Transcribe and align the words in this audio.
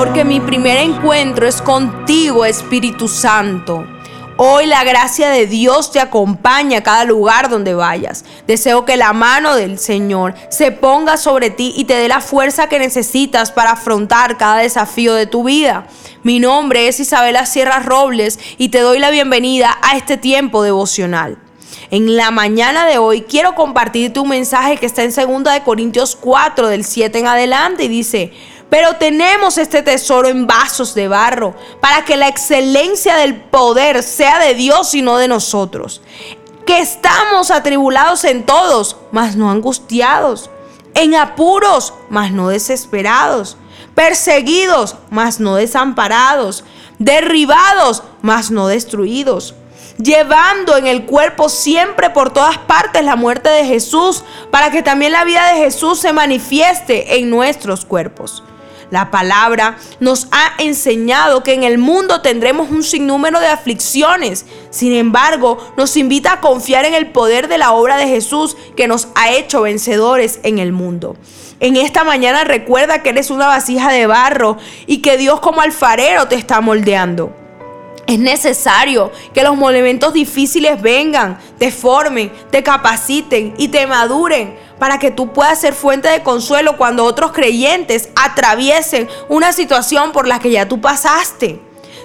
porque 0.00 0.24
mi 0.24 0.40
primer 0.40 0.78
encuentro 0.78 1.46
es 1.46 1.60
contigo, 1.60 2.46
Espíritu 2.46 3.06
Santo. 3.06 3.86
Hoy 4.38 4.64
la 4.64 4.82
gracia 4.82 5.28
de 5.28 5.46
Dios 5.46 5.92
te 5.92 6.00
acompaña 6.00 6.78
a 6.78 6.82
cada 6.82 7.04
lugar 7.04 7.50
donde 7.50 7.74
vayas. 7.74 8.24
Deseo 8.46 8.86
que 8.86 8.96
la 8.96 9.12
mano 9.12 9.54
del 9.54 9.78
Señor 9.78 10.32
se 10.48 10.72
ponga 10.72 11.18
sobre 11.18 11.50
ti 11.50 11.74
y 11.76 11.84
te 11.84 11.96
dé 11.96 12.08
la 12.08 12.22
fuerza 12.22 12.66
que 12.66 12.78
necesitas 12.78 13.52
para 13.52 13.72
afrontar 13.72 14.38
cada 14.38 14.56
desafío 14.62 15.12
de 15.12 15.26
tu 15.26 15.44
vida. 15.44 15.86
Mi 16.22 16.38
nombre 16.40 16.88
es 16.88 16.98
Isabela 16.98 17.44
Sierra 17.44 17.80
Robles 17.80 18.38
y 18.56 18.70
te 18.70 18.80
doy 18.80 19.00
la 19.00 19.10
bienvenida 19.10 19.76
a 19.82 19.98
este 19.98 20.16
tiempo 20.16 20.62
devocional. 20.62 21.36
En 21.90 22.16
la 22.16 22.30
mañana 22.30 22.86
de 22.86 22.96
hoy 22.96 23.22
quiero 23.22 23.54
compartirte 23.54 24.20
un 24.20 24.28
mensaje 24.28 24.78
que 24.78 24.86
está 24.86 25.02
en 25.02 25.12
2 25.12 25.52
de 25.52 25.62
Corintios 25.62 26.16
4 26.16 26.68
del 26.68 26.84
7 26.84 27.18
en 27.18 27.26
adelante 27.26 27.84
y 27.84 27.88
dice, 27.88 28.32
pero 28.70 28.94
tenemos 28.96 29.58
este 29.58 29.82
tesoro 29.82 30.28
en 30.28 30.46
vasos 30.46 30.94
de 30.94 31.08
barro 31.08 31.54
para 31.80 32.04
que 32.04 32.16
la 32.16 32.28
excelencia 32.28 33.16
del 33.16 33.34
poder 33.34 34.04
sea 34.04 34.38
de 34.38 34.54
Dios 34.54 34.94
y 34.94 35.02
no 35.02 35.18
de 35.18 35.26
nosotros. 35.26 36.00
Que 36.64 36.78
estamos 36.78 37.50
atribulados 37.50 38.22
en 38.24 38.46
todos, 38.46 38.96
mas 39.10 39.34
no 39.34 39.50
angustiados. 39.50 40.50
En 40.94 41.16
apuros, 41.16 41.92
mas 42.10 42.30
no 42.30 42.48
desesperados. 42.48 43.56
Perseguidos, 43.96 44.94
mas 45.10 45.40
no 45.40 45.56
desamparados. 45.56 46.62
Derribados, 47.00 48.04
mas 48.22 48.52
no 48.52 48.68
destruidos 48.68 49.54
llevando 50.02 50.78
en 50.78 50.86
el 50.86 51.04
cuerpo 51.04 51.50
siempre 51.50 52.08
por 52.08 52.32
todas 52.32 52.56
partes 52.56 53.04
la 53.04 53.16
muerte 53.16 53.50
de 53.50 53.66
Jesús, 53.66 54.24
para 54.50 54.70
que 54.70 54.82
también 54.82 55.12
la 55.12 55.24
vida 55.24 55.52
de 55.52 55.58
Jesús 55.58 56.00
se 56.00 56.14
manifieste 56.14 57.18
en 57.18 57.28
nuestros 57.28 57.84
cuerpos. 57.84 58.42
La 58.90 59.10
palabra 59.10 59.78
nos 60.00 60.26
ha 60.32 60.52
enseñado 60.58 61.42
que 61.42 61.54
en 61.54 61.62
el 61.62 61.78
mundo 61.78 62.22
tendremos 62.22 62.70
un 62.70 62.82
sinnúmero 62.82 63.38
de 63.38 63.46
aflicciones. 63.46 64.46
Sin 64.70 64.92
embargo, 64.92 65.58
nos 65.76 65.96
invita 65.96 66.32
a 66.32 66.40
confiar 66.40 66.84
en 66.84 66.94
el 66.94 67.08
poder 67.12 67.48
de 67.48 67.58
la 67.58 67.72
obra 67.72 67.96
de 67.96 68.08
Jesús 68.08 68.56
que 68.76 68.88
nos 68.88 69.08
ha 69.14 69.30
hecho 69.30 69.62
vencedores 69.62 70.40
en 70.42 70.58
el 70.58 70.72
mundo. 70.72 71.16
En 71.60 71.76
esta 71.76 72.04
mañana 72.04 72.42
recuerda 72.42 73.02
que 73.02 73.10
eres 73.10 73.30
una 73.30 73.46
vasija 73.46 73.92
de 73.92 74.06
barro 74.06 74.56
y 74.86 74.98
que 74.98 75.16
Dios 75.16 75.40
como 75.40 75.60
alfarero 75.60 76.26
te 76.26 76.34
está 76.34 76.60
moldeando. 76.60 77.36
Es 78.06 78.18
necesario 78.18 79.12
que 79.32 79.44
los 79.44 79.56
momentos 79.56 80.12
difíciles 80.12 80.82
vengan, 80.82 81.38
te 81.58 81.70
formen, 81.70 82.32
te 82.50 82.64
capaciten 82.64 83.54
y 83.56 83.68
te 83.68 83.86
maduren 83.86 84.56
para 84.80 84.98
que 84.98 85.12
tú 85.12 85.32
puedas 85.32 85.60
ser 85.60 85.74
fuente 85.74 86.08
de 86.08 86.24
consuelo 86.24 86.76
cuando 86.76 87.04
otros 87.04 87.30
creyentes 87.30 88.08
atraviesen 88.16 89.08
una 89.28 89.52
situación 89.52 90.10
por 90.10 90.26
la 90.26 90.40
que 90.40 90.50
ya 90.50 90.66
tú 90.66 90.80
pasaste. 90.80 91.60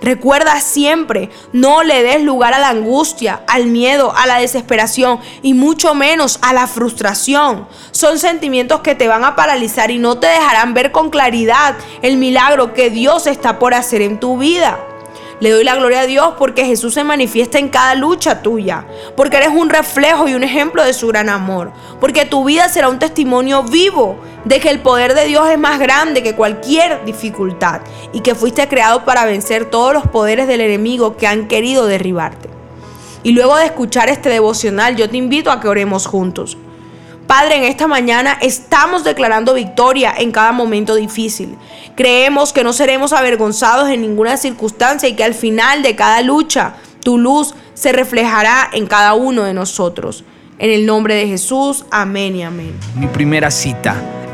Recuerda 0.00 0.58
siempre, 0.60 1.28
no 1.52 1.82
le 1.82 2.02
des 2.02 2.22
lugar 2.22 2.54
a 2.54 2.58
la 2.58 2.70
angustia, 2.70 3.42
al 3.46 3.66
miedo, 3.66 4.14
a 4.16 4.26
la 4.26 4.38
desesperación 4.38 5.20
y 5.42 5.52
mucho 5.52 5.94
menos 5.94 6.38
a 6.40 6.54
la 6.54 6.66
frustración. 6.66 7.68
Son 7.90 8.18
sentimientos 8.18 8.80
que 8.80 8.94
te 8.94 9.08
van 9.08 9.24
a 9.24 9.36
paralizar 9.36 9.90
y 9.90 9.98
no 9.98 10.18
te 10.18 10.28
dejarán 10.28 10.72
ver 10.72 10.90
con 10.90 11.10
claridad 11.10 11.74
el 12.00 12.16
milagro 12.16 12.72
que 12.72 12.88
Dios 12.88 13.26
está 13.26 13.58
por 13.58 13.74
hacer 13.74 14.00
en 14.00 14.18
tu 14.18 14.38
vida. 14.38 14.78
Le 15.40 15.50
doy 15.50 15.64
la 15.64 15.74
gloria 15.74 16.00
a 16.00 16.06
Dios 16.06 16.34
porque 16.38 16.66
Jesús 16.66 16.92
se 16.92 17.02
manifiesta 17.02 17.58
en 17.58 17.70
cada 17.70 17.94
lucha 17.94 18.42
tuya, 18.42 18.84
porque 19.16 19.38
eres 19.38 19.48
un 19.48 19.70
reflejo 19.70 20.28
y 20.28 20.34
un 20.34 20.42
ejemplo 20.42 20.84
de 20.84 20.92
su 20.92 21.08
gran 21.08 21.30
amor, 21.30 21.72
porque 21.98 22.26
tu 22.26 22.44
vida 22.44 22.68
será 22.68 22.90
un 22.90 22.98
testimonio 22.98 23.62
vivo 23.62 24.18
de 24.44 24.60
que 24.60 24.68
el 24.68 24.80
poder 24.80 25.14
de 25.14 25.24
Dios 25.24 25.48
es 25.48 25.58
más 25.58 25.78
grande 25.78 26.22
que 26.22 26.34
cualquier 26.34 27.06
dificultad 27.06 27.80
y 28.12 28.20
que 28.20 28.34
fuiste 28.34 28.68
creado 28.68 29.06
para 29.06 29.24
vencer 29.24 29.64
todos 29.64 29.94
los 29.94 30.06
poderes 30.06 30.46
del 30.46 30.60
enemigo 30.60 31.16
que 31.16 31.26
han 31.26 31.48
querido 31.48 31.86
derribarte. 31.86 32.50
Y 33.22 33.32
luego 33.32 33.56
de 33.56 33.64
escuchar 33.64 34.10
este 34.10 34.28
devocional, 34.28 34.96
yo 34.96 35.08
te 35.08 35.16
invito 35.16 35.50
a 35.50 35.60
que 35.60 35.68
oremos 35.68 36.06
juntos. 36.06 36.58
Padre, 37.30 37.58
en 37.58 37.62
esta 37.62 37.86
mañana 37.86 38.36
estamos 38.42 39.04
declarando 39.04 39.54
victoria 39.54 40.12
en 40.18 40.32
cada 40.32 40.50
momento 40.50 40.96
difícil. 40.96 41.56
Creemos 41.94 42.52
que 42.52 42.64
no 42.64 42.72
seremos 42.72 43.12
avergonzados 43.12 43.88
en 43.88 44.00
ninguna 44.00 44.36
circunstancia 44.36 45.08
y 45.08 45.14
que 45.14 45.22
al 45.22 45.34
final 45.34 45.84
de 45.84 45.94
cada 45.94 46.22
lucha 46.22 46.74
tu 47.04 47.18
luz 47.18 47.54
se 47.74 47.92
reflejará 47.92 48.68
en 48.72 48.88
cada 48.88 49.14
uno 49.14 49.44
de 49.44 49.54
nosotros. 49.54 50.24
En 50.58 50.70
el 50.70 50.86
nombre 50.86 51.14
de 51.14 51.28
Jesús, 51.28 51.84
amén 51.92 52.34
y 52.34 52.42
amén. 52.42 52.74
Mi 52.96 53.06
primera 53.06 53.52
cita 53.52 53.94